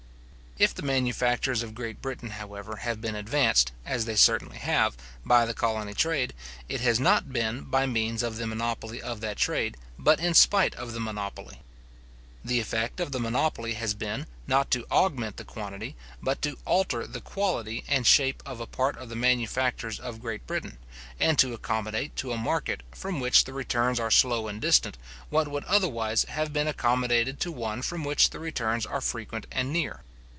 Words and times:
If 0.59 0.75
the 0.75 0.83
manufactures 0.83 1.63
of 1.63 1.73
Great 1.73 2.03
Britain, 2.03 2.31
however, 2.31 2.75
have 2.75 3.01
been 3.01 3.15
advanced, 3.15 3.71
as 3.83 4.05
they 4.05 4.15
certainly 4.17 4.57
have, 4.59 4.95
by 5.25 5.45
the 5.45 5.55
colony 5.55 5.95
trade, 5.95 6.35
it 6.69 6.81
has 6.81 6.99
not 6.99 7.33
been 7.33 7.61
by 7.61 7.87
means 7.87 8.21
of 8.21 8.35
the 8.37 8.45
monopoly 8.45 9.01
of 9.01 9.21
that 9.21 9.37
trade, 9.37 9.75
but 9.97 10.19
in 10.19 10.35
spite 10.35 10.75
of 10.75 10.91
the 10.93 10.99
monopoly. 10.99 11.61
The 12.45 12.59
effect 12.59 12.99
of 12.99 13.11
the 13.11 13.19
monopoly 13.19 13.73
has 13.75 13.95
been, 13.95 14.27
not 14.45 14.69
to 14.71 14.85
augment 14.91 15.37
the 15.37 15.45
quantity, 15.45 15.95
but 16.21 16.43
to 16.43 16.57
alter 16.65 17.07
the 17.07 17.21
quality 17.21 17.83
and 17.87 18.05
shape 18.05 18.43
of 18.45 18.59
a 18.59 18.67
part 18.67 18.97
of 18.97 19.09
the 19.09 19.15
manufactures 19.15 19.99
of 19.99 20.21
Great 20.21 20.45
Britain, 20.45 20.77
and 21.19 21.39
to 21.39 21.53
accommodate 21.55 22.15
to 22.17 22.33
a 22.33 22.37
market, 22.37 22.83
from 22.91 23.19
which 23.19 23.45
the 23.45 23.53
returns 23.53 23.99
are 23.99 24.11
slow 24.11 24.47
and 24.47 24.61
distant, 24.61 24.95
what 25.29 25.47
would 25.47 25.63
otherwise 25.63 26.23
have 26.25 26.53
been 26.53 26.67
accommodated 26.67 27.39
to 27.39 27.51
one 27.51 27.81
from 27.81 28.03
which 28.03 28.29
the 28.29 28.37
returns 28.39 28.85
are 28.85 29.01
frequent 29.01 29.47
and 29.51 29.73
near. 29.73 30.01